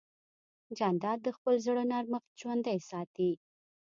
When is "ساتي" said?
2.89-3.31